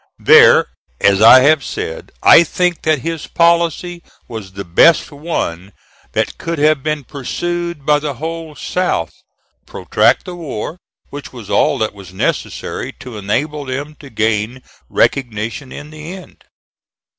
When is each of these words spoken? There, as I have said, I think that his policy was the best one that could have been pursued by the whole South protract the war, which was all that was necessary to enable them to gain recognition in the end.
There, 0.17 0.65
as 0.99 1.21
I 1.21 1.41
have 1.41 1.63
said, 1.63 2.11
I 2.23 2.43
think 2.43 2.81
that 2.81 3.01
his 3.05 3.27
policy 3.27 4.01
was 4.27 4.53
the 4.53 4.65
best 4.65 5.11
one 5.11 5.73
that 6.13 6.39
could 6.39 6.57
have 6.57 6.81
been 6.81 7.03
pursued 7.03 7.85
by 7.85 7.99
the 7.99 8.15
whole 8.15 8.55
South 8.55 9.13
protract 9.67 10.25
the 10.25 10.33
war, 10.35 10.79
which 11.11 11.31
was 11.31 11.51
all 11.51 11.77
that 11.77 11.93
was 11.93 12.11
necessary 12.11 12.91
to 12.93 13.15
enable 13.19 13.63
them 13.65 13.93
to 13.99 14.09
gain 14.09 14.63
recognition 14.89 15.71
in 15.71 15.91
the 15.91 16.13
end. 16.13 16.45